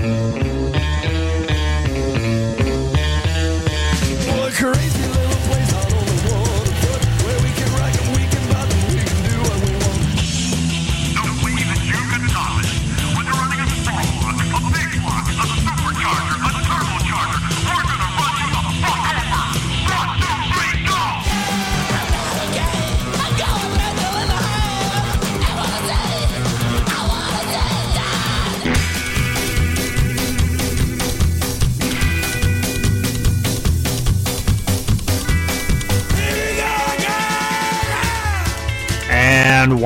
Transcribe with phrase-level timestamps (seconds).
[0.00, 0.57] Música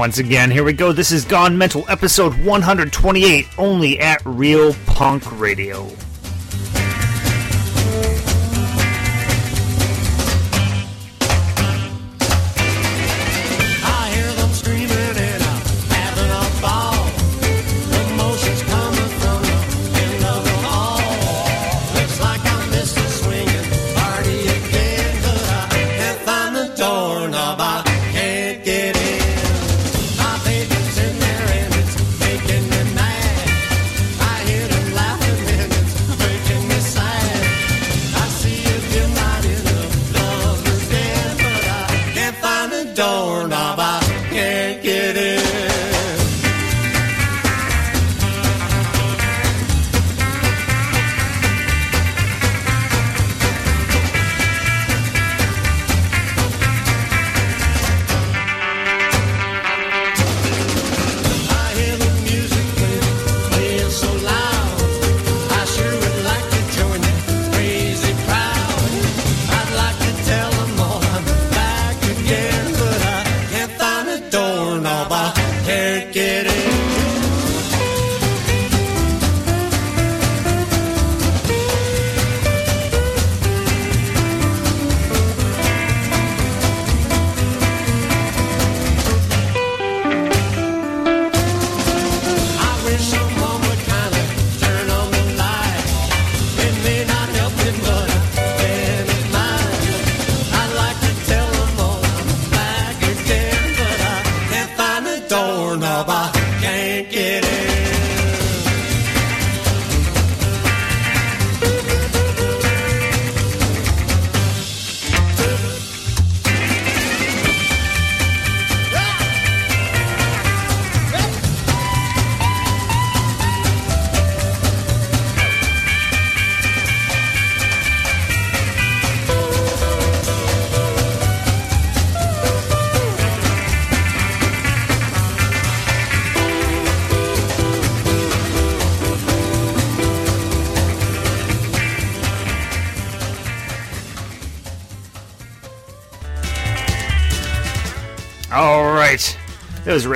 [0.02, 0.50] once again.
[0.50, 0.90] Here we go.
[0.90, 5.92] This is Gone Mental, episode 128, only at Real Punk Radio.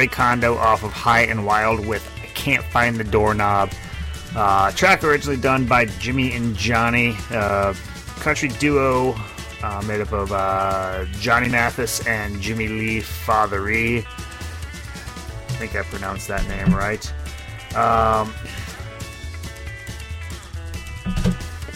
[0.09, 3.71] Kondo off of High and Wild with I Can't Find the Doorknob.
[4.35, 7.75] Uh, track originally done by Jimmy and Johnny, uh,
[8.21, 9.15] country duo
[9.63, 14.05] uh, made up of uh, Johnny Mathis and Jimmy Lee Fautheree.
[14.05, 17.13] I think I pronounced that name right.
[17.75, 18.35] Um,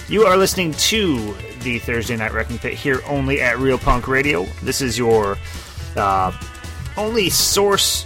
[0.09, 4.45] you are listening to the Thursday Night Wrecking Pit here only at Real Punk Radio.
[4.63, 5.39] This is your
[5.97, 6.33] uh,
[6.97, 8.00] only source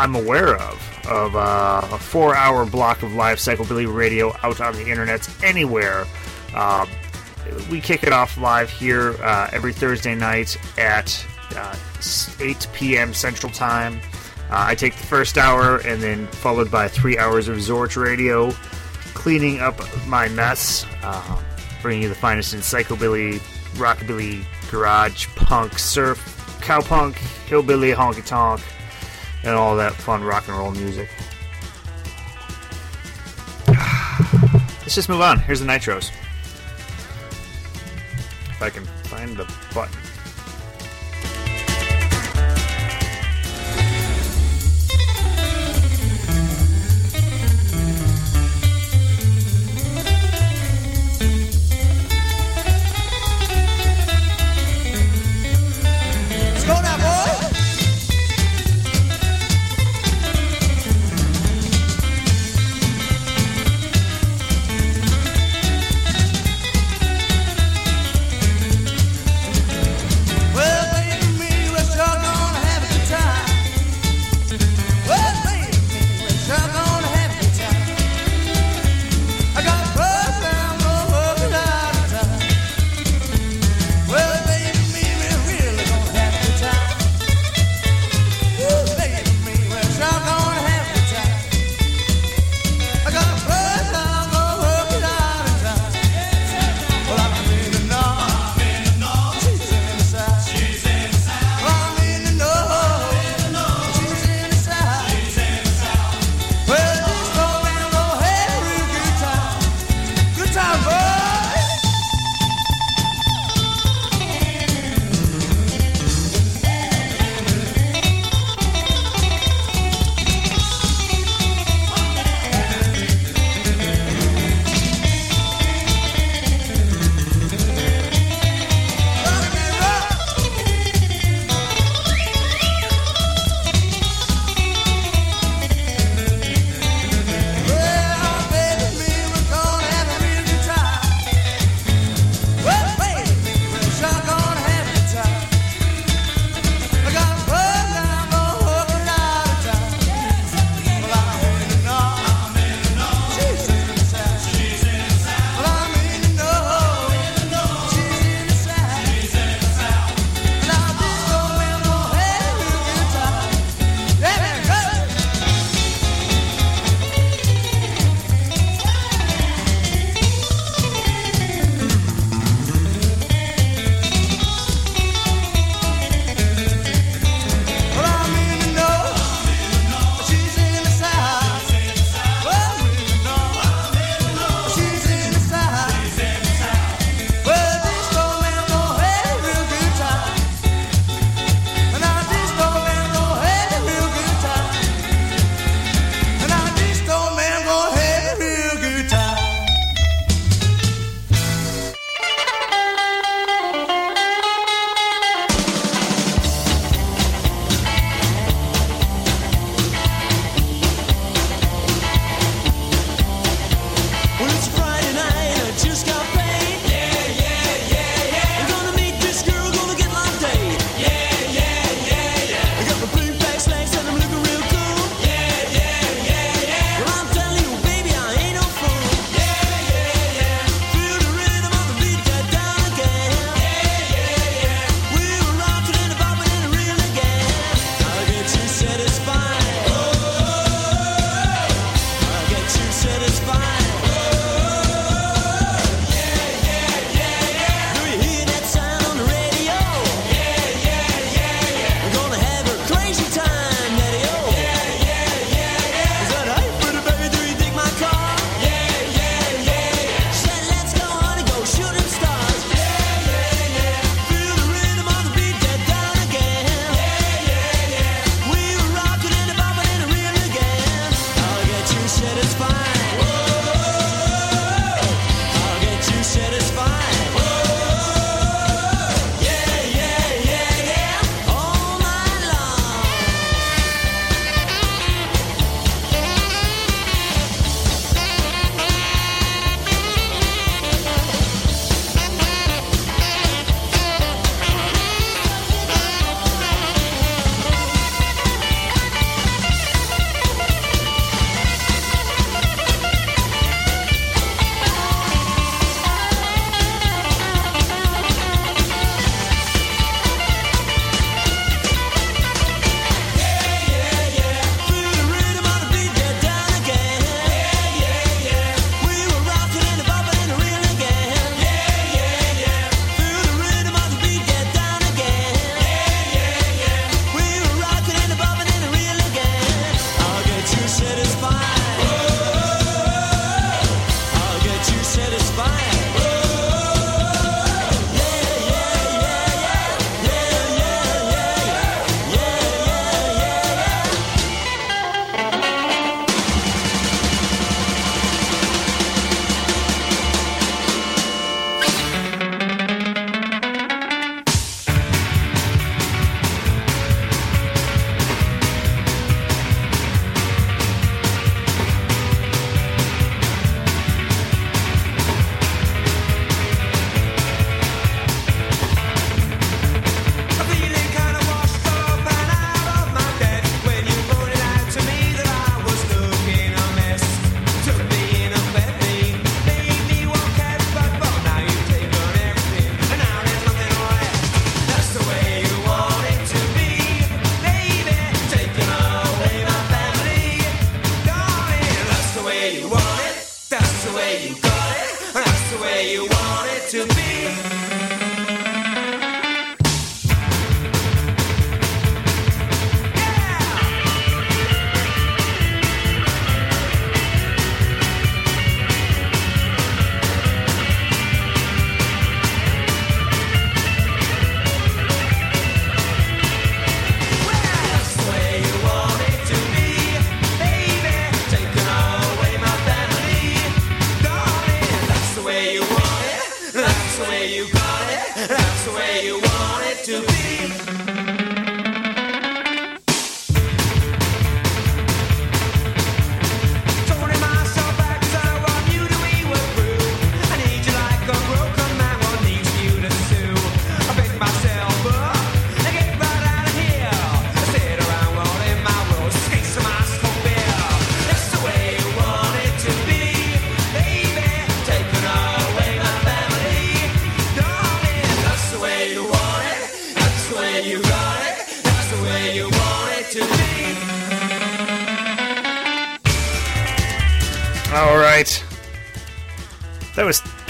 [0.00, 4.72] I'm aware of of uh, a four hour block of live psychobilly radio out on
[4.72, 6.06] the internet anywhere.
[6.54, 6.86] Uh,
[7.70, 11.76] we kick it off live here uh, every Thursday night at uh,
[12.40, 13.12] 8 p.m.
[13.12, 14.00] Central Time.
[14.48, 18.52] Uh, I take the first hour and then followed by three hours of Zorch radio,
[19.12, 21.42] cleaning up my mess, uh,
[21.82, 23.34] bringing you the finest in psychobilly,
[23.74, 26.18] rockabilly, garage, punk, surf,
[26.62, 28.62] cowpunk, hillbilly, honky tonk,
[29.44, 31.08] and all that fun rock and roll music.
[33.68, 35.38] Let's just move on.
[35.38, 36.10] Here's the nitros.
[38.50, 39.96] If I can find the button.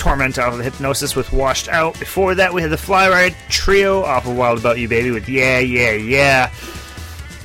[0.00, 1.99] Torment off of the Hypnosis with Washed Out.
[2.00, 5.29] Before that, we had the Fly Flyrite Trio off of Wild About You Baby with
[5.29, 6.50] Yeah, Yeah, Yeah.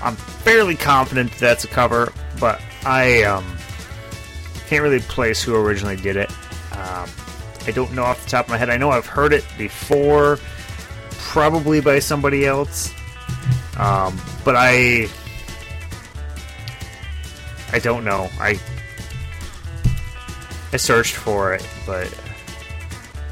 [0.01, 3.45] I'm fairly confident that that's a cover, but I um,
[4.67, 6.31] can't really place who originally did it.
[6.71, 7.09] Um,
[7.67, 8.69] I don't know off the top of my head.
[8.69, 10.39] I know I've heard it before,
[11.35, 12.93] probably by somebody else,
[13.77, 15.09] um, but I
[17.73, 18.29] I don't know.
[18.39, 18.57] I
[20.71, 22.09] I searched for it, but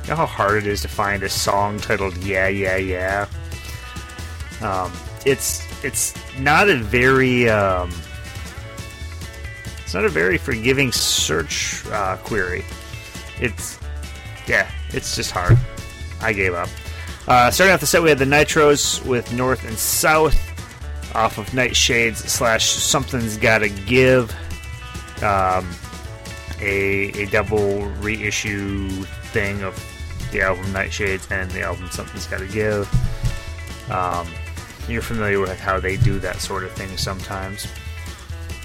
[0.04, 3.26] you know how hard it is to find a song titled "Yeah, Yeah, Yeah."
[4.60, 4.92] Um,
[5.26, 7.90] it's it's not a very um,
[9.82, 12.66] it's not a very forgiving search uh, query.
[13.40, 13.80] It's
[14.46, 15.58] yeah, it's just hard.
[16.20, 16.68] I gave up.
[17.28, 20.36] Uh, starting off the set, we had the Nitros with North and South
[21.16, 24.30] off of Nightshades slash Something's Gotta Give.
[25.24, 25.70] Um,
[26.60, 28.90] a, a double reissue
[29.32, 29.74] thing of
[30.32, 32.90] the album Nightshades and the album Something's Gotta Give.
[33.90, 34.28] Um,
[34.90, 37.68] you're familiar with how they do that sort of thing sometimes.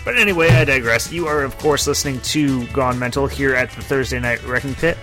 [0.05, 1.13] But anyway, I digress.
[1.13, 4.97] You are, of course, listening to Gone Mental here at the Thursday Night Wrecking Pit.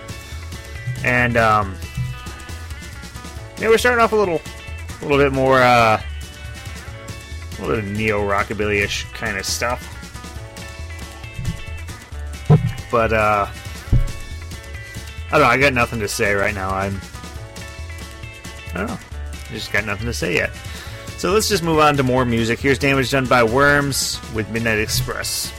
[1.04, 1.76] And, um,
[3.58, 4.40] yeah, we're starting off a little,
[5.00, 6.02] a little bit more, uh,
[7.58, 9.92] a little neo rockabilly ish kind of stuff.
[12.90, 13.46] But uh,
[15.26, 15.46] I don't know.
[15.46, 16.70] I got nothing to say right now.
[16.70, 17.00] I'm,
[18.74, 18.98] I don't know.
[19.50, 20.50] Just got nothing to say yet.
[21.16, 22.60] So let's just move on to more music.
[22.60, 25.52] Here's damage done by Worms with Midnight Express.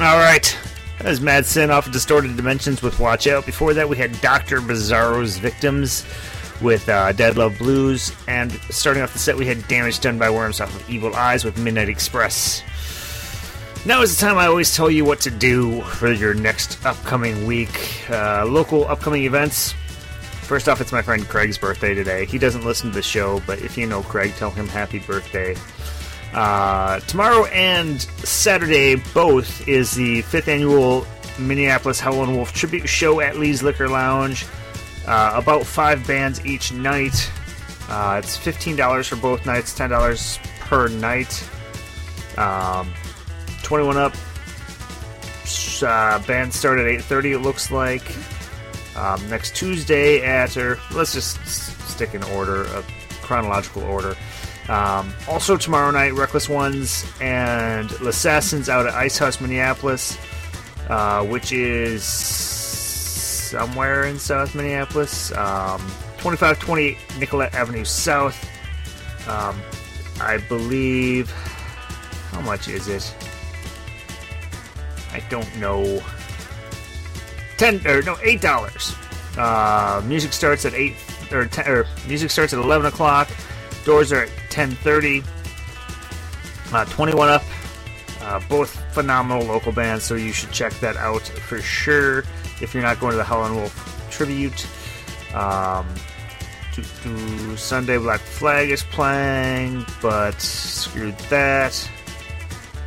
[0.00, 0.56] All right.
[0.98, 3.44] That was Mad Sin off of Distorted Dimensions with Watch Out.
[3.44, 4.60] Before that, we had Dr.
[4.60, 6.06] Bizarro's Victims
[6.60, 8.12] with uh, Dead Love Blues.
[8.28, 11.44] And starting off the set, we had Damage Done by Worms off of Evil Eyes
[11.44, 12.62] with Midnight Express.
[13.84, 17.46] Now is the time I always tell you what to do for your next upcoming
[17.46, 18.08] week.
[18.08, 19.72] Uh, local upcoming events.
[20.42, 22.26] First off, it's my friend Craig's birthday today.
[22.26, 25.56] He doesn't listen to the show, but if you know Craig, tell him happy birthday.
[26.32, 31.06] Uh, tomorrow and Saturday, both, is the fifth annual
[31.38, 34.46] Minneapolis Howlin' Wolf tribute show at Lee's Liquor Lounge.
[35.06, 37.30] Uh, about five bands each night.
[37.88, 41.48] Uh, it's fifteen dollars for both nights, ten dollars per night.
[42.38, 42.92] Um,
[43.62, 44.14] Twenty-one up.
[45.82, 47.32] Uh, band start at eight thirty.
[47.32, 48.02] It looks like.
[48.96, 52.84] Um, next Tuesday at or let's just stick in order, a
[53.22, 54.14] chronological order.
[54.72, 60.16] Um, also tomorrow night, Reckless Ones and Assassins out at Ice House, Minneapolis,
[60.88, 65.30] uh, which is somewhere in South Minneapolis.
[65.32, 65.82] Um,
[66.22, 68.48] 2528 Nicollet Avenue South.
[69.28, 69.60] Um,
[70.22, 71.30] I believe.
[72.30, 73.14] How much is it?
[75.12, 76.02] I don't know.
[77.58, 78.96] Ten or no, eight dollars.
[79.36, 80.94] Uh, music starts at eight
[81.30, 83.28] or, ten, or music starts at eleven o'clock.
[83.84, 85.24] Doors are at 10:30.
[86.72, 87.42] Uh, 21 up,
[88.22, 92.20] uh, both phenomenal local bands, so you should check that out for sure.
[92.62, 94.66] If you're not going to the Howlin' Wolf tribute,
[95.34, 95.86] um,
[97.56, 101.90] Sunday Black Flag is playing, but screw that.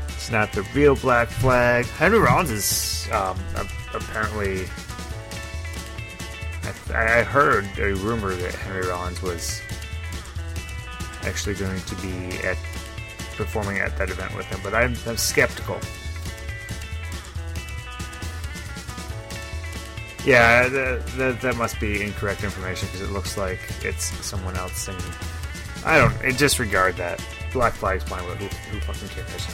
[0.07, 1.85] It's not the real Black Flag.
[1.85, 3.37] Henry Rollins is um,
[3.93, 4.65] apparently.
[6.91, 9.61] I, I heard a rumor that Henry Rollins was
[11.25, 12.57] actually going to be at
[13.35, 15.79] performing at that event with him, but I'm, I'm skeptical.
[20.25, 24.75] Yeah, that, that, that, must be incorrect information because it looks like it's someone else
[24.75, 25.01] singing.
[25.85, 26.37] I don't.
[26.37, 27.23] Disregard that.
[27.53, 29.47] Black Flag's playing with who, who fucking cares?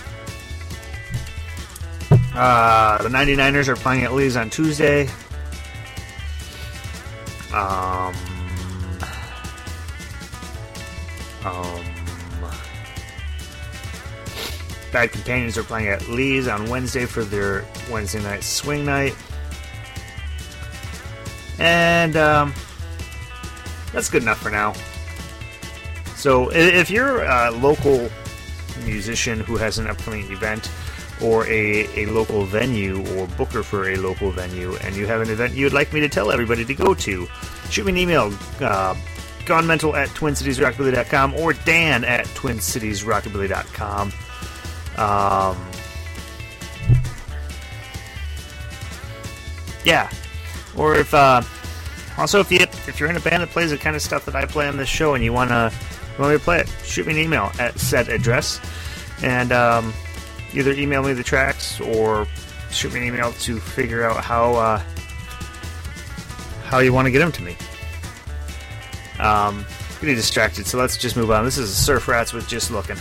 [2.33, 5.09] Uh, the 99ers are playing at Lee's on Tuesday.
[7.53, 8.15] Um,
[11.45, 11.83] um,
[14.91, 19.15] Bad Companions are playing at Lee's on Wednesday for their Wednesday night swing night.
[21.59, 22.53] And um,
[23.93, 24.73] that's good enough for now.
[26.15, 28.09] So if you're a local
[28.85, 30.69] musician who has an upcoming event
[31.21, 35.29] or a, a local venue or booker for a local venue and you have an
[35.29, 37.27] event you'd like me to tell everybody to go to,
[37.69, 38.33] shoot me an email.
[38.59, 38.95] Uh,
[39.45, 44.11] Gone Mental at TwinCitiesRockabilly.com or Dan at TwinCitiesRockabilly.com.
[44.97, 45.57] Um,
[49.85, 50.09] yeah.
[50.75, 51.41] Or if, uh,
[52.17, 54.35] also if you if you're in a band that plays the kind of stuff that
[54.35, 55.71] I play on this show and you wanna
[56.13, 58.59] you want me to play it, shoot me an email at said address,
[59.23, 59.93] and um,
[60.53, 62.27] either email me the tracks or
[62.69, 64.81] shoot me an email to figure out how uh,
[66.65, 67.55] how you want to get them to me.
[69.21, 69.65] Um,
[69.99, 71.45] getting distracted, so let's just move on.
[71.45, 72.97] This is Surf Rats with Just Looking.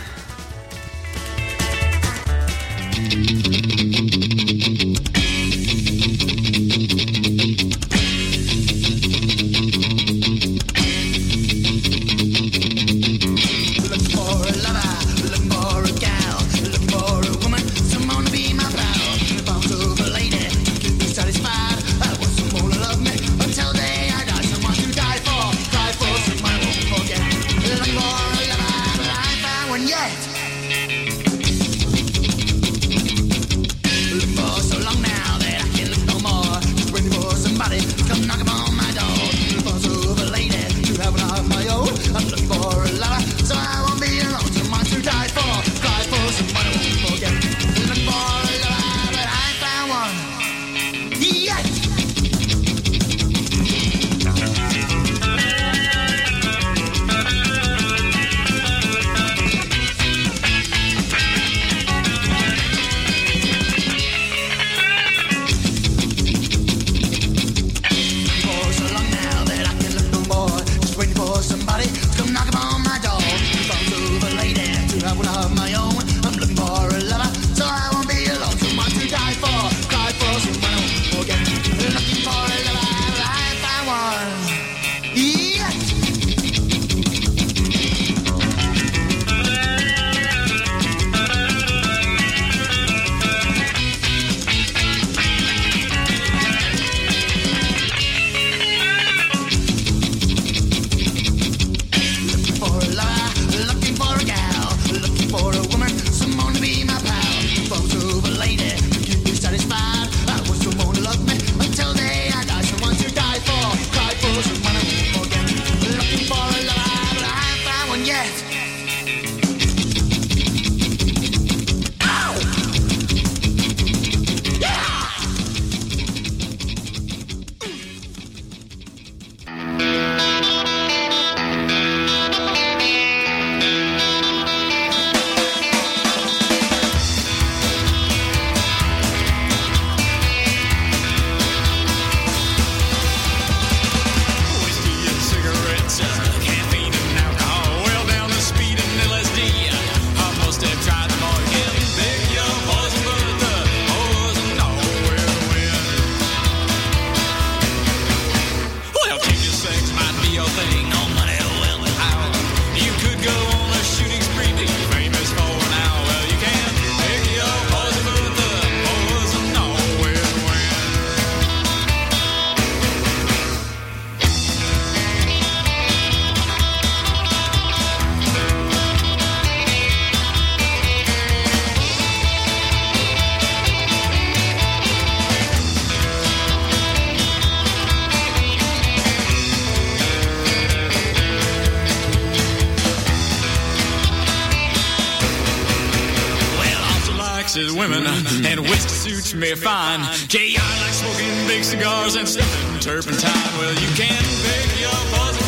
[197.55, 200.01] Burning, and whiskey suits me fine.
[200.27, 200.81] J.I.
[200.81, 203.31] like smoking big cigars and sniffing turpentine.
[203.59, 205.40] Well, you can pick your poison,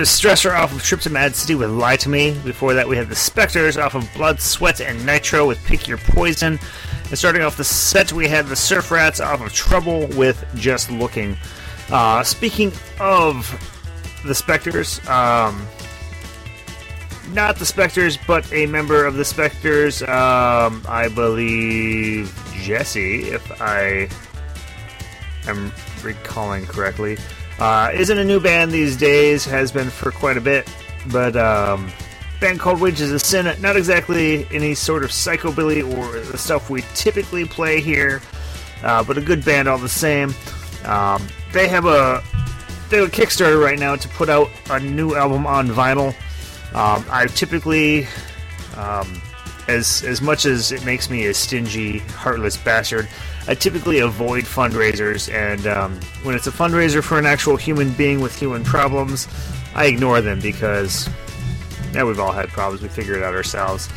[0.00, 2.30] Was Stressor off of Trip to Mad City with Lie to Me.
[2.42, 5.98] Before that, we had the Spectres off of Blood, Sweat, and Nitro with Pick Your
[5.98, 6.58] Poison.
[7.10, 10.90] And starting off the set, we had the Surf Rats off of Trouble with Just
[10.90, 11.36] Looking.
[11.90, 13.44] Uh, speaking of
[14.24, 15.66] the Spectres, um,
[17.34, 24.08] not the Spectres, but a member of the Spectres, um, I believe Jesse, if I
[25.46, 25.70] am
[26.02, 27.18] recalling correctly.
[27.60, 30.66] Uh, isn't a new band these days, has been for quite a bit,
[31.12, 31.92] but um,
[32.40, 36.82] band called Wages of Sin, not exactly any sort of psychobilly or the stuff we
[36.94, 38.22] typically play here,
[38.82, 40.34] uh, but a good band all the same.
[40.86, 42.22] Um, they have a
[42.88, 46.14] they have a Kickstarter right now to put out a new album on vinyl.
[46.74, 48.06] Um, I typically,
[48.76, 49.20] um,
[49.68, 53.06] as as much as it makes me a stingy, heartless bastard,
[53.50, 55.32] I typically avoid fundraisers.
[55.34, 59.26] And um, when it's a fundraiser for an actual human being with human problems,
[59.74, 61.08] I ignore them because
[61.92, 62.80] yeah, we've all had problems.
[62.80, 63.88] We figure it out ourselves.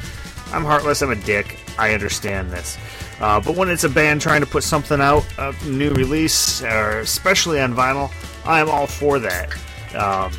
[0.51, 1.03] I'm heartless.
[1.03, 1.59] I'm a dick.
[1.77, 2.79] I understand this.
[3.19, 7.01] Uh, but when it's a band trying to put something out, a new release, or
[7.01, 8.11] especially on vinyl,
[8.45, 9.53] I am all for that.
[9.93, 10.31] Um,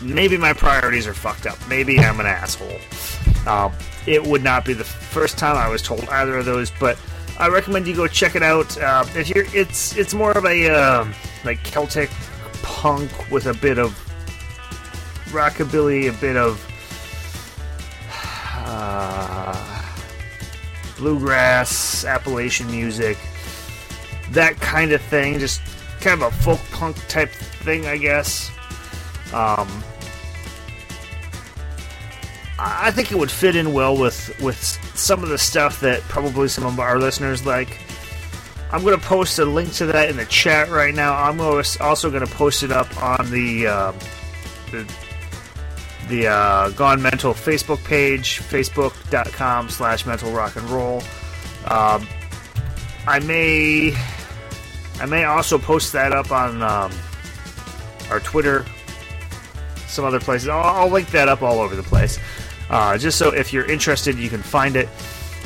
[0.00, 1.58] maybe my priorities are fucked up.
[1.68, 2.78] Maybe I'm an asshole.
[3.48, 3.72] Um,
[4.08, 6.98] it would not be the first time I was told either of those, but
[7.38, 8.76] I recommend you go check it out.
[8.78, 12.10] Uh, if you're, it's it's more of a um like Celtic
[12.62, 13.92] punk with a bit of
[15.26, 16.64] rockabilly, a bit of
[18.66, 19.92] uh,
[20.96, 23.18] bluegrass, Appalachian music,
[24.30, 25.38] that kind of thing.
[25.38, 25.60] Just
[26.00, 28.50] kind of a folk punk type thing, I guess.
[29.34, 29.68] Um,
[32.58, 34.60] I think it would fit in well with with
[34.96, 37.80] some of the stuff that probably some of our listeners like.
[38.70, 41.14] I'm going to post a link to that in the chat right now.
[41.14, 43.96] I'm also going to post it up on the um,
[44.70, 44.86] the
[46.08, 51.02] the uh, Gone Mental Facebook page, facebook.com slash mental rock and roll.
[51.66, 52.06] Um,
[53.06, 53.96] I may
[55.00, 56.92] I may also post that up on um,
[58.10, 58.64] our Twitter,
[59.86, 60.48] some other places.
[60.48, 62.18] I'll, I'll link that up all over the place.
[62.70, 64.88] Uh, just so if you're interested, you can find it.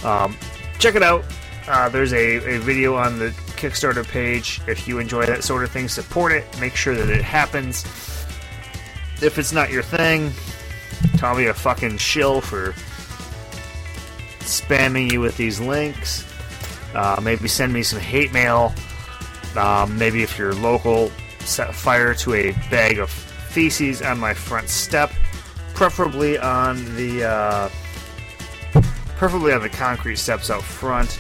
[0.05, 0.37] Um,
[0.79, 1.25] check it out.
[1.69, 4.61] Uh, there's a, a video on the Kickstarter page.
[4.67, 6.45] If you enjoy that sort of thing, support it.
[6.61, 7.85] Make sure that it happens.
[9.23, 10.33] If it's not your thing,
[11.19, 12.73] call me a fucking shill for
[14.41, 16.27] spamming you with these links.
[16.95, 18.75] Uh, maybe send me some hate mail.
[19.57, 24.69] Um, maybe if you're local, set fire to a bag of feces on my front
[24.69, 25.13] step,
[25.83, 27.69] preferably on the uh,
[29.17, 31.19] preferably on the concrete steps out front,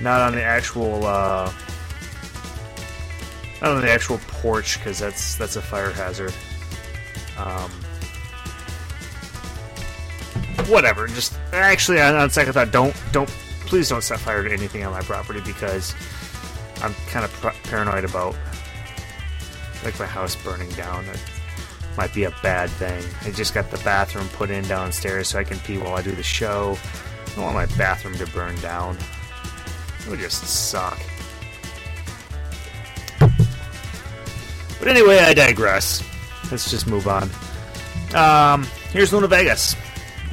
[0.00, 1.52] not on the actual uh,
[3.60, 6.32] not on the actual porch because that's that's a fire hazard.
[7.36, 7.70] Um,
[10.68, 11.06] whatever.
[11.06, 13.28] Just actually, on, on second thought, don't don't
[13.66, 15.94] please don't set fire to anything on my property because
[16.80, 18.34] I'm kind of paranoid about
[19.84, 21.04] like my house burning down.
[21.04, 21.20] That
[21.98, 23.04] might be a bad thing.
[23.22, 26.12] I just got the bathroom put in downstairs so I can pee while I do
[26.12, 26.78] the show.
[27.26, 28.96] I don't want my bathroom to burn down.
[30.02, 30.96] It would just suck.
[33.18, 36.04] But anyway, I digress.
[36.52, 37.28] Let's just move on.
[38.14, 39.74] Um, here's Luna Vegas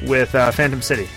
[0.06, 1.08] with uh, Phantom City.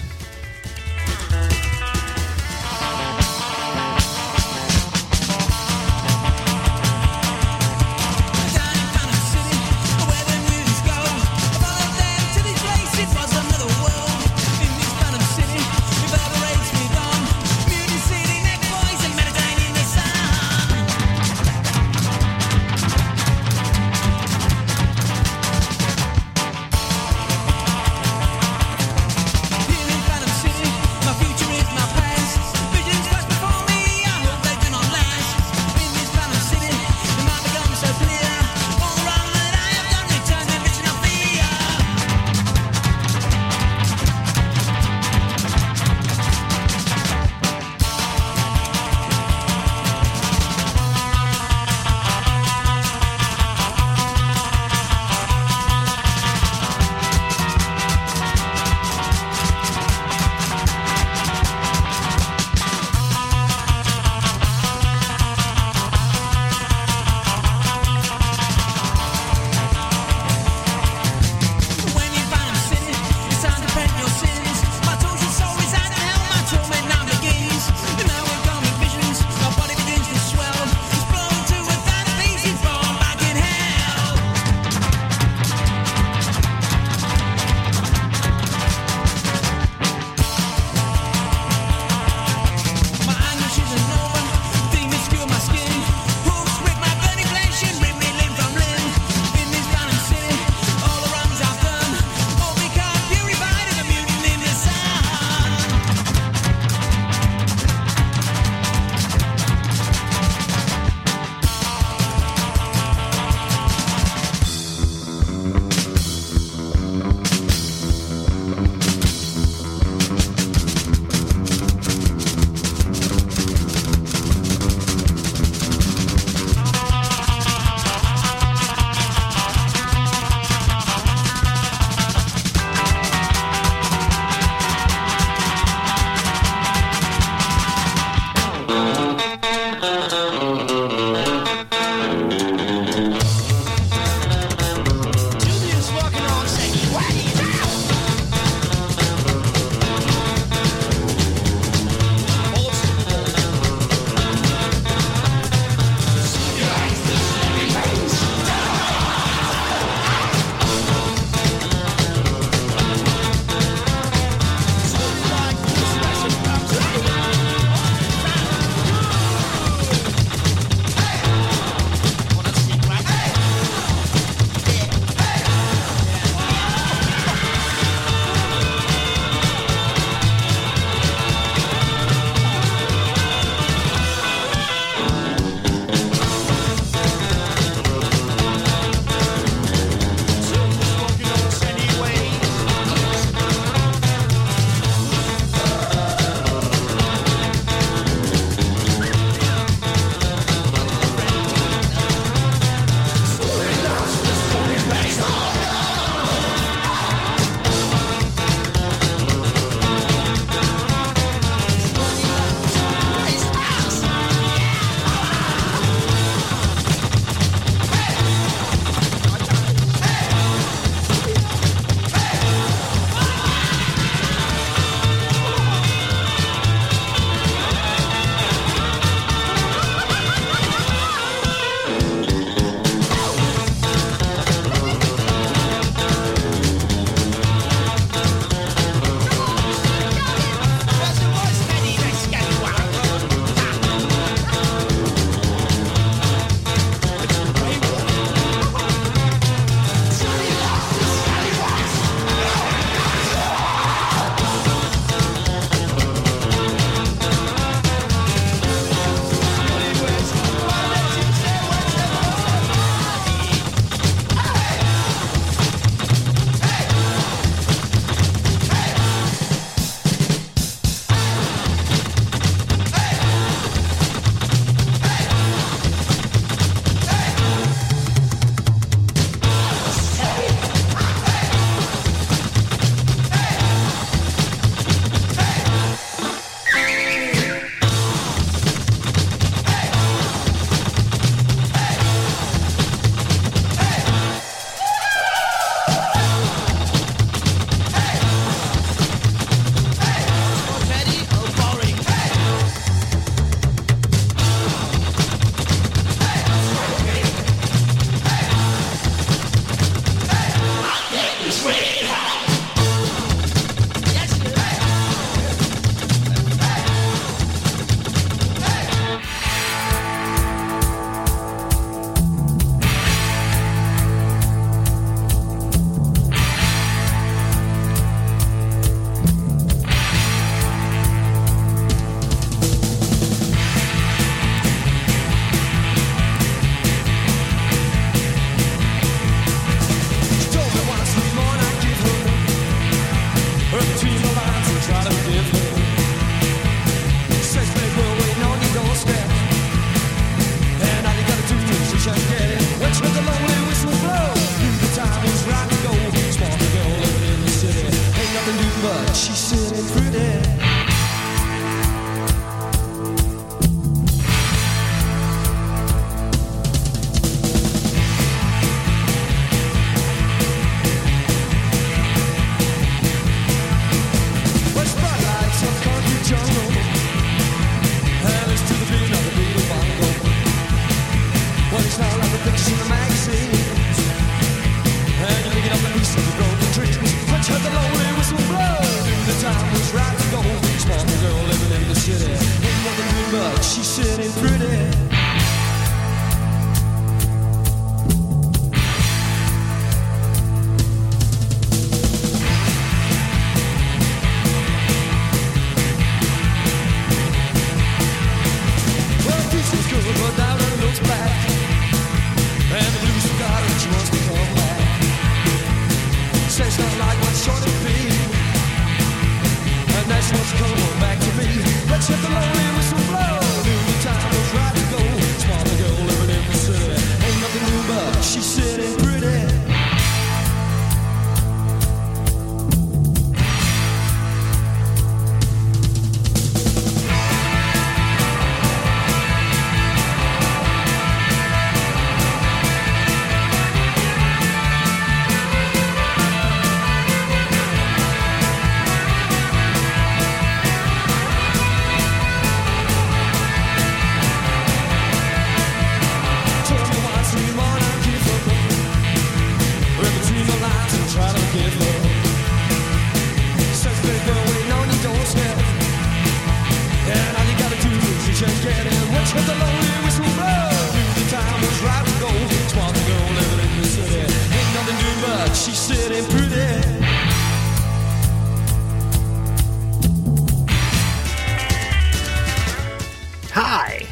[483.61, 484.07] Hi!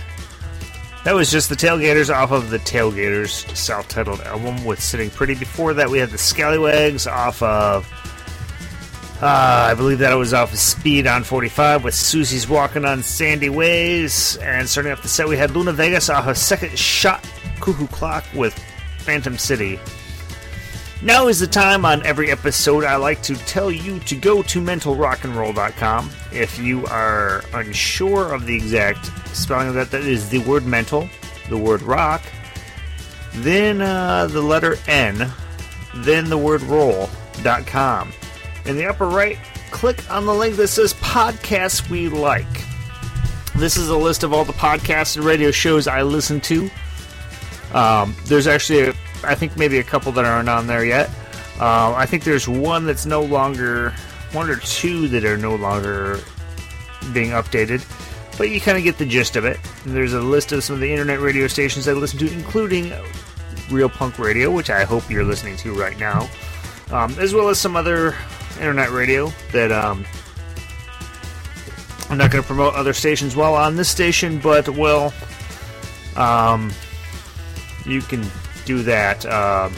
[1.05, 5.35] That was just the Tailgaters off of the Tailgaters self titled album with Sitting Pretty.
[5.35, 7.89] Before that, we had the Scallywags off of.
[9.21, 13.01] Uh, I believe that it was off of Speed on 45 with Susie's Walking on
[13.03, 14.35] Sandy Ways.
[14.41, 17.23] And starting off the set, we had Luna Vegas off of Second Shot
[17.61, 18.53] Cuckoo Clock with
[18.97, 19.79] Phantom City.
[21.03, 24.59] Now is the time on every episode I like to tell you to go to
[24.59, 26.09] mentalrockandroll.com.
[26.31, 31.07] If you are unsure of the exact spelling of that, that is the word mental,
[31.49, 32.23] the word rock,
[33.35, 35.31] then uh, the letter N,
[35.97, 38.11] then the word roll.com.
[38.65, 39.37] In the upper right,
[39.69, 42.45] click on the link that says podcasts we like.
[43.55, 46.71] This is a list of all the podcasts and radio shows I listen to.
[47.73, 48.93] Um, there's actually, a,
[49.24, 51.09] I think maybe a couple that aren't on there yet.
[51.59, 53.91] Um, I think there's one that's no longer,
[54.32, 56.20] one or two that are no longer
[57.13, 57.86] being updated,
[58.38, 59.59] but you kind of get the gist of it.
[59.86, 62.93] And there's a list of some of the internet radio stations I listen to, including
[63.72, 66.30] Real Punk Radio, which I hope you're listening to right now,
[66.91, 68.15] um, as well as some other
[68.59, 70.05] internet radio that um,
[72.09, 75.11] I'm not going to promote other stations while on this station, but will.
[76.15, 76.72] Um,
[77.86, 78.26] you can
[78.68, 79.26] do that.
[79.26, 79.74] Um,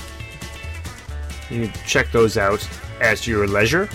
[1.50, 2.68] you can check those out
[3.00, 3.88] at your leisure.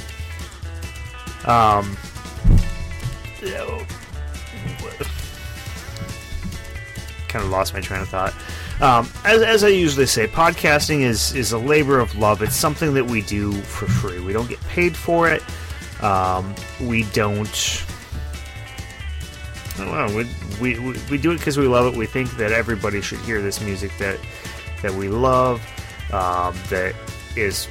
[1.45, 1.97] Um,
[7.35, 8.33] kind of lost my train of thought.
[8.81, 12.43] Um, as, as I usually say, podcasting is is a labor of love.
[12.43, 14.21] It's something that we do for free.
[14.21, 15.43] We don't get paid for it.
[16.03, 17.85] Um, we don't.
[19.79, 20.27] I.
[20.61, 21.99] We, we, we do it because we love it.
[21.99, 24.21] We think that everybody should hear this music that
[24.85, 25.61] that we love.
[26.13, 26.95] Um, that
[27.37, 27.69] is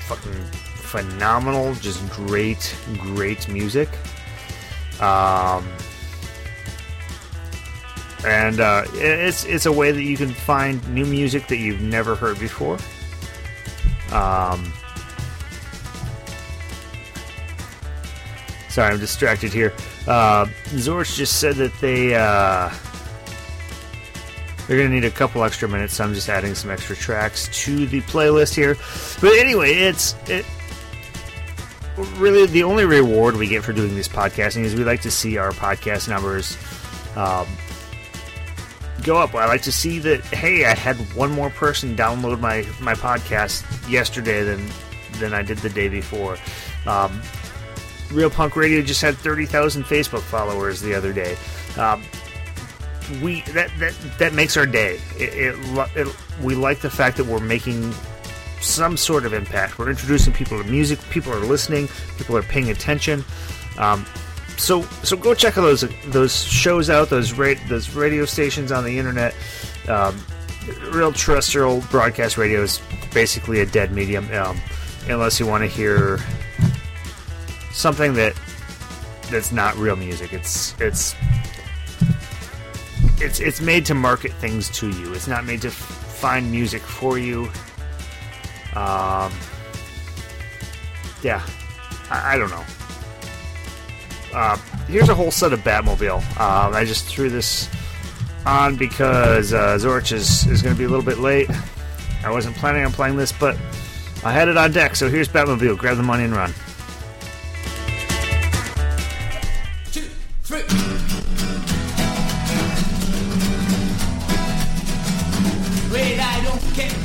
[0.00, 1.74] fucking phenomenal.
[1.74, 3.90] Just great, great music.
[5.00, 5.68] Um,
[8.26, 12.14] and uh, it's it's a way that you can find new music that you've never
[12.14, 12.78] heard before.
[14.10, 14.72] Um,
[18.70, 19.74] sorry, I'm distracted here.
[20.08, 22.70] Uh, Zorch just said that they uh,
[24.66, 27.86] they're gonna need a couple extra minutes, so I'm just adding some extra tracks to
[27.86, 28.76] the playlist here.
[29.20, 30.44] But anyway, it's it.
[32.16, 35.38] Really, the only reward we get for doing this podcasting is we like to see
[35.38, 36.58] our podcast numbers
[37.16, 37.46] um,
[39.02, 39.34] go up.
[39.34, 40.20] I like to see that.
[40.26, 44.68] Hey, I had one more person download my my podcast yesterday than
[45.18, 46.36] than I did the day before.
[46.86, 47.22] Um,
[48.12, 51.36] Real Punk Radio just had thirty thousand Facebook followers the other day.
[51.78, 52.02] Um,
[53.22, 55.00] we that that that makes our day.
[55.18, 57.92] It, it, it we like the fact that we're making
[58.60, 59.78] some sort of impact.
[59.78, 61.00] We're introducing people to music.
[61.10, 61.88] People are listening.
[62.16, 63.24] People are paying attention.
[63.78, 64.06] Um,
[64.56, 67.10] so so go check out those those shows out.
[67.10, 69.34] Those ra- those radio stations on the internet.
[69.88, 70.18] Um,
[70.90, 72.80] real terrestrial broadcast radio is
[73.14, 74.60] basically a dead medium, um,
[75.08, 76.18] unless you want to hear
[77.72, 78.34] something that
[79.30, 80.32] that's not real music.
[80.32, 81.14] It's it's
[83.18, 85.12] it's it's made to market things to you.
[85.14, 87.44] It's not made to f- find music for you.
[88.74, 89.32] Um,
[91.22, 91.44] yeah,
[92.10, 92.64] I, I don't know.
[94.34, 94.56] Uh,
[94.86, 96.18] here's a whole set of Batmobile.
[96.38, 97.70] Um, I just threw this
[98.44, 101.48] on because uh, Zorch is, is going to be a little bit late.
[102.22, 103.56] I wasn't planning on playing this, but
[104.24, 105.78] I had it on deck, so here's Batmobile.
[105.78, 106.52] Grab the money and run.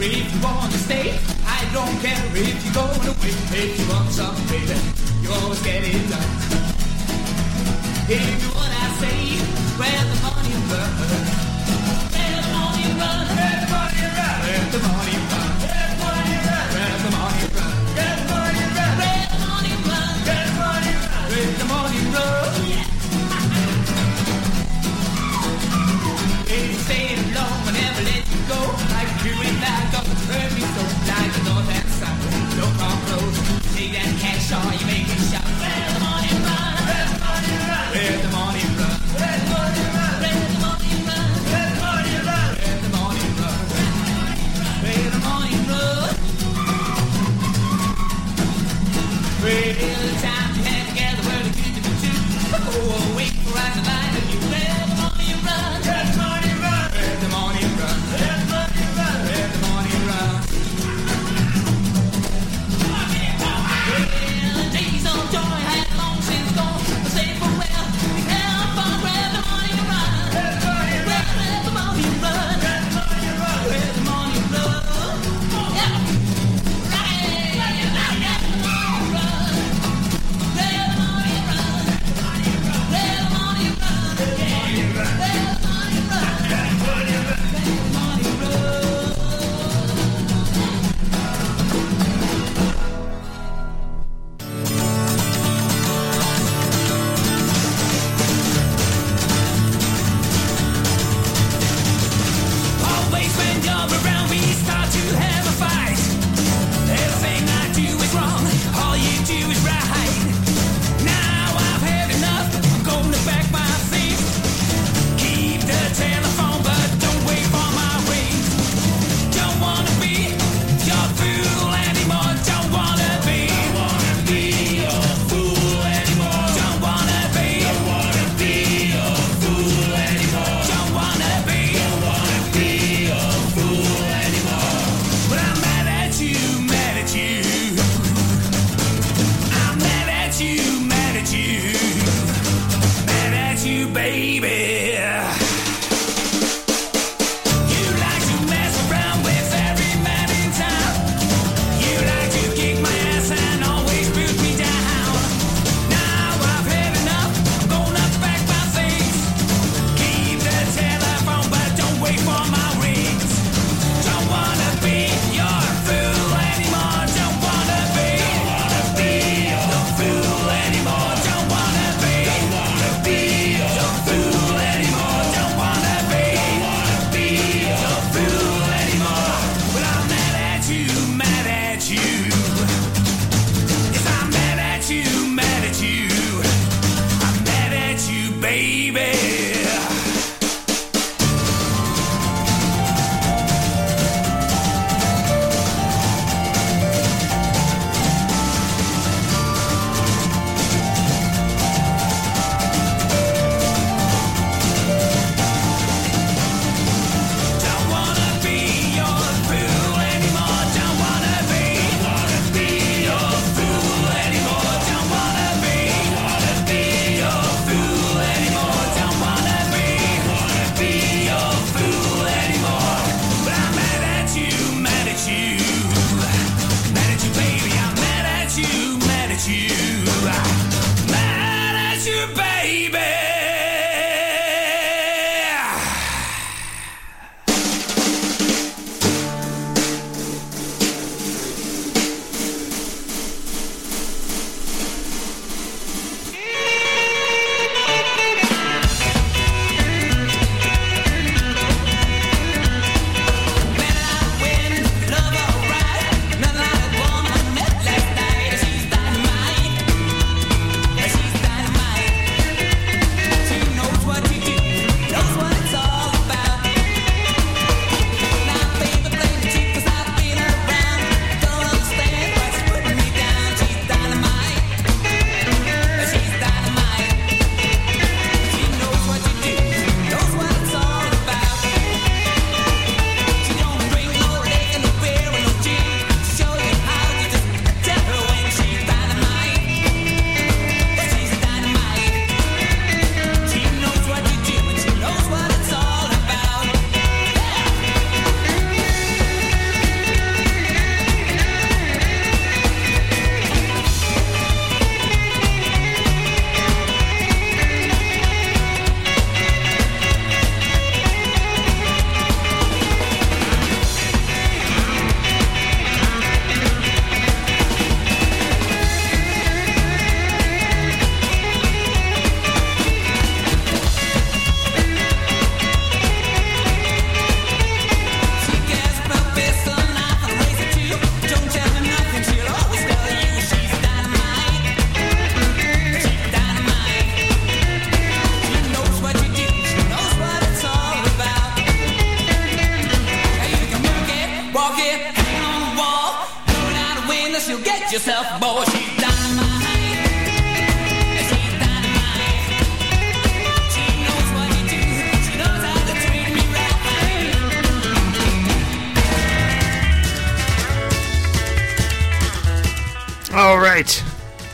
[0.03, 1.19] if you wanna stay.
[1.45, 3.33] I don't care if you're going away.
[3.53, 4.79] If you want some, baby,
[5.21, 6.31] you always get it done.
[8.09, 9.37] If you what I say,
[9.77, 11.40] where the money burns.
[34.51, 35.47] saw you making shots.
[35.63, 36.75] Where's the money run?
[36.83, 37.87] Where's the money run?
[37.95, 38.30] Where's the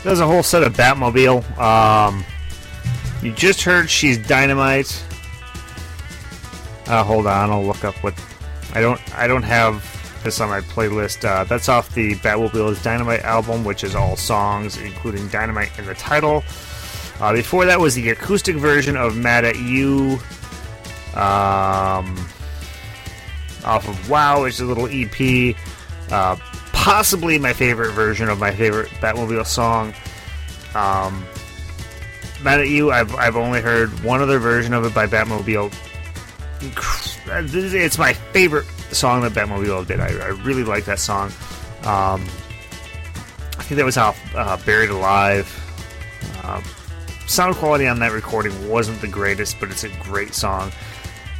[0.08, 1.58] There's a whole set of Batmobile.
[1.58, 2.24] Um,
[3.22, 5.04] you just heard she's dynamite.
[6.86, 8.14] Uh, hold on, I'll look up what.
[8.72, 8.98] I don't.
[9.14, 9.84] I don't have
[10.24, 11.28] this on my playlist.
[11.28, 15.84] Uh, that's off the Batmobile is Dynamite album, which is all songs, including Dynamite in
[15.84, 16.42] the title.
[17.20, 20.18] Uh, before that was the acoustic version of Mad at You.
[21.12, 22.16] Um,
[23.62, 25.54] off of Wow, which is a little EP.
[26.88, 29.92] Possibly my favorite version of my favorite Batmobile song.
[30.74, 31.22] Um,
[32.42, 35.70] Mad at You, I've, I've only heard one other version of it by Batmobile.
[37.26, 40.00] It's my favorite song that Batmobile did.
[40.00, 41.26] I, I really like that song.
[41.82, 42.22] Um,
[43.58, 45.46] I think that was off uh, Buried Alive.
[46.42, 46.62] Uh,
[47.26, 50.72] sound quality on that recording wasn't the greatest, but it's a great song.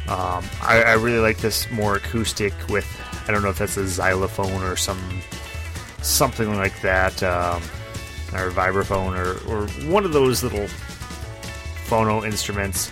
[0.07, 2.85] Um, I, I really like this more acoustic with
[3.29, 4.99] I don't know if that's a xylophone or some
[6.01, 7.61] something like that, um,
[8.33, 10.65] or vibraphone or, or one of those little
[11.85, 12.91] phono instruments.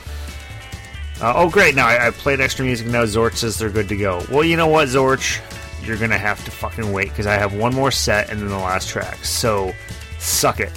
[1.19, 1.73] Uh, oh, great!
[1.73, 2.85] Now I, I played extra music.
[2.85, 4.23] Now Zorch says they're good to go.
[4.29, 5.41] Well, you know what, Zorch,
[5.83, 8.57] you're gonna have to fucking wait because I have one more set and then the
[8.57, 9.25] last track.
[9.25, 9.73] So,
[10.19, 10.71] suck it.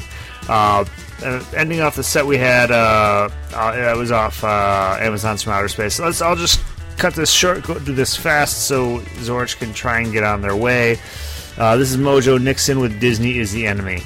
[0.48, 0.86] Uh,
[1.54, 5.68] ending off the set we had uh, uh that was off uh, Amazon's from Outer
[5.68, 6.00] Space.
[6.00, 6.60] Let's I'll just
[7.00, 10.54] cut this short, go do this fast so Zorch can try and get on their
[10.54, 10.98] way.
[11.56, 14.02] Uh, this is Mojo Nixon with Disney is the enemy.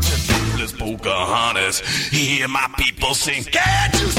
[0.00, 0.08] King.
[0.08, 1.80] Watch a topless Pocahontas.
[2.10, 3.44] Hear my people sing.
[3.44, 4.17] Can't you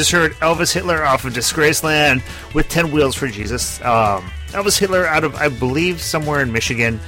[0.00, 2.22] just heard Elvis Hitler off of Disgraceland
[2.54, 3.78] with 10 Wheels for Jesus.
[3.82, 6.98] Um, Elvis Hitler out of, I believe, somewhere in Michigan.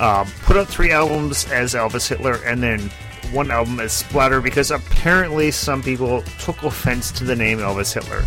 [0.00, 2.90] Um, put out three albums as Elvis Hitler and then
[3.30, 8.24] one album as Splatter because apparently some people took offense to the name Elvis Hitler.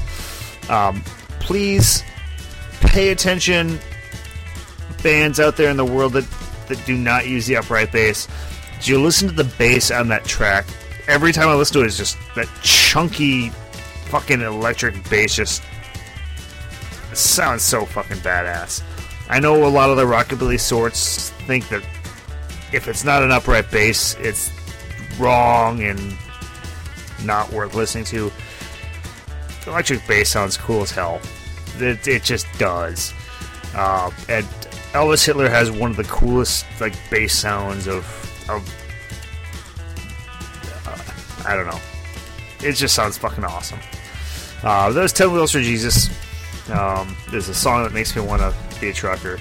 [0.73, 1.03] Um,
[1.41, 2.01] please
[2.79, 3.77] pay attention,
[5.03, 6.29] bands out there in the world that,
[6.69, 8.29] that do not use the upright bass.
[8.81, 10.65] Do you listen to the bass on that track?
[11.09, 13.51] Every time I listen to it, it's just that chunky,
[14.11, 15.63] fucking electric bass just
[17.13, 18.83] sounds so fucking badass.
[19.29, 21.81] I know a lot of the rockabilly sorts think that
[22.73, 24.51] if it's not an upright bass, it's
[25.17, 26.17] wrong and
[27.23, 28.29] not worth listening to.
[29.63, 31.21] The electric bass sounds cool as hell.
[31.77, 33.13] It, it just does.
[33.73, 34.45] Uh, and
[34.91, 38.03] Elvis Hitler has one of the coolest like bass sounds of
[38.49, 38.67] of
[40.85, 41.79] uh, I don't know.
[42.61, 43.79] It just sounds fucking awesome.
[44.63, 46.09] Uh, those ten wheels for Jesus.
[46.69, 49.39] Um, there's a song that makes me want to be a trucker.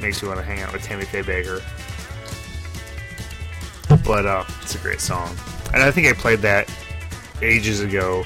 [0.00, 1.62] Makes me want to hang out with Tammy Faye Bakker.
[4.04, 5.36] But uh, it's a great song,
[5.74, 6.72] and I think I played that
[7.42, 8.24] ages ago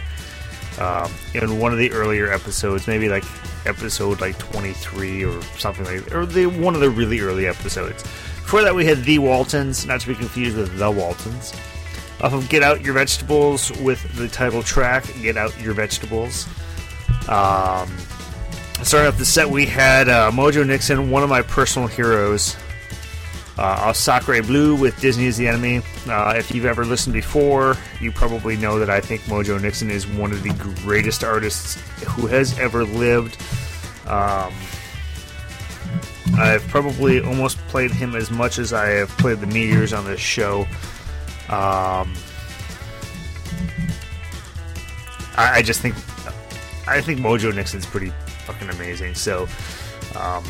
[0.79, 3.25] um, in one of the earlier episodes, maybe like
[3.67, 8.03] episode like 23 or something like or the one of the really early episodes.
[8.03, 11.55] Before that, we had the Waltons, not to be confused with the Waltons.
[12.21, 16.47] Off of Get Out Your Vegetables with the title track Get Out Your Vegetables.
[17.29, 17.91] Um,
[18.83, 22.57] starting off the set, we had uh, Mojo Nixon, one of my personal heroes.
[23.57, 23.93] Uh,
[24.47, 25.83] Blue with Disney is the Enemy.
[26.09, 30.07] Uh, if you've ever listened before, you probably know that I think Mojo Nixon is
[30.07, 30.53] one of the
[30.83, 33.41] greatest artists who has ever lived.
[34.07, 34.53] Um,
[36.37, 40.21] I've probably almost played him as much as I have played the Meteors on this
[40.21, 40.67] show.
[41.49, 42.15] Um,
[45.37, 45.95] I, I just think
[46.87, 48.13] I think Mojo Nixon's pretty
[48.47, 49.15] fucking amazing.
[49.15, 49.49] So
[50.17, 50.45] um,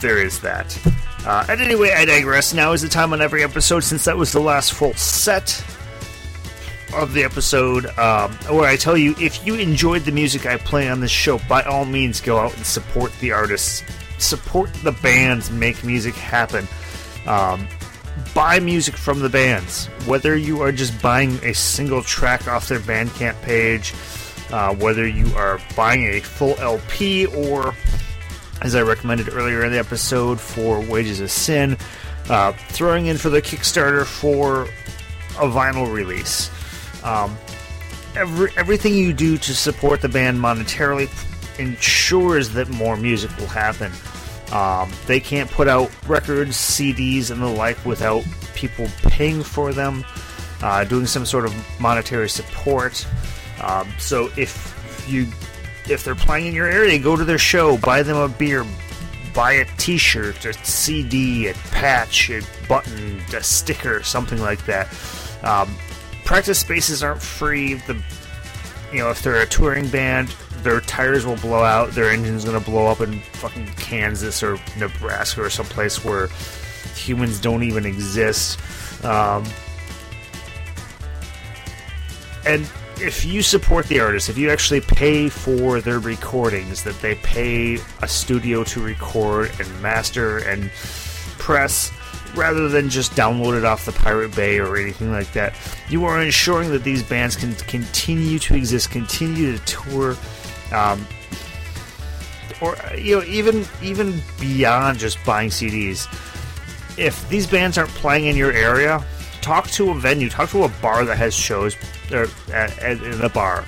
[0.00, 0.76] there is that.
[1.26, 2.52] Uh, and anyway, I digress.
[2.52, 5.64] Now is the time on every episode, since that was the last full set
[6.94, 10.88] of the episode, um, where I tell you if you enjoyed the music I play
[10.88, 13.82] on this show, by all means go out and support the artists,
[14.18, 16.68] support the bands, make music happen.
[17.26, 17.66] Um,
[18.34, 22.80] buy music from the bands, whether you are just buying a single track off their
[22.80, 23.94] Bandcamp page,
[24.52, 27.74] uh, whether you are buying a full LP or
[28.62, 31.76] as I recommended earlier in the episode for Wages of Sin,
[32.30, 34.62] uh, throwing in for the Kickstarter for
[35.36, 36.50] a vinyl release.
[37.04, 37.36] Um,
[38.16, 41.10] every, everything you do to support the band monetarily
[41.58, 43.92] ensures that more music will happen.
[44.54, 48.24] Um, they can't put out records, CDs, and the like without
[48.54, 50.04] people paying for them,
[50.62, 53.04] uh, doing some sort of monetary support.
[53.60, 55.26] Um, so if you
[55.88, 58.64] if they're playing in your area, go to their show, buy them a beer,
[59.34, 64.88] buy a T-shirt, a CD, a patch, a button, a sticker, something like that.
[65.42, 65.76] Um,
[66.24, 67.74] practice spaces aren't free.
[67.74, 68.00] The
[68.92, 70.34] you know if they're a touring band,
[70.64, 75.42] their tires will blow out, their engine's gonna blow up in fucking Kansas or Nebraska
[75.42, 76.28] or someplace where
[76.96, 78.58] humans don't even exist.
[79.04, 79.44] Um,
[82.46, 82.68] and
[83.00, 87.78] if you support the artist, if you actually pay for their recordings, that they pay
[88.02, 90.70] a studio to record and master and
[91.38, 91.92] press,
[92.34, 95.54] rather than just download it off the Pirate Bay or anything like that,
[95.88, 100.16] you are ensuring that these bands can continue to exist, continue to tour,
[100.74, 101.06] um,
[102.60, 106.06] or you know, even even beyond just buying CDs.
[106.98, 109.04] If these bands aren't playing in your area,
[109.40, 111.76] talk to a venue, talk to a bar that has shows
[112.12, 113.64] or at, at, in a bar.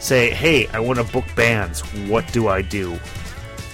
[0.00, 1.80] Say, hey, I want to book bands.
[2.08, 2.98] What do I do?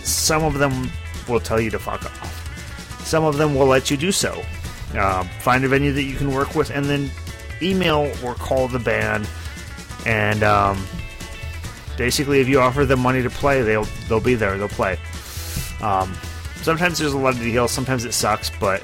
[0.02, 0.90] Some of them
[1.28, 3.00] will tell you to fuck off.
[3.04, 4.42] Some of them will let you do so.
[4.98, 7.10] Um, find a venue that you can work with, and then
[7.60, 9.28] email or call the band.
[10.06, 10.84] And um,
[11.96, 14.56] basically, if you offer them money to play, they'll they'll be there.
[14.58, 14.98] They'll play.
[15.82, 16.14] Um,
[16.56, 17.70] sometimes there's a lot of deals.
[17.70, 18.82] Sometimes it sucks, but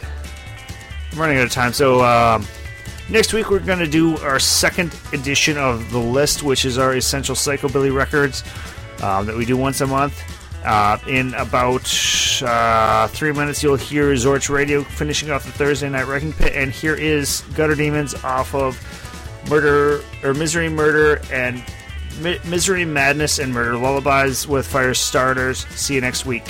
[1.13, 1.73] I'm running out of time.
[1.73, 2.47] So um,
[3.09, 6.95] next week we're going to do our second edition of the list, which is our
[6.95, 8.45] essential psychobilly records
[9.03, 10.23] um, that we do once a month.
[10.65, 11.91] Uh, in about
[12.43, 16.71] uh, three minutes, you'll hear Zorch Radio finishing off the Thursday Night Wrecking Pit, and
[16.71, 18.79] here is Gutter Demons off of
[19.49, 21.65] Murder or Misery Murder and
[22.21, 25.67] Mi- Misery Madness and Murder Lullabies with Fire Starters.
[25.77, 26.45] See you next week.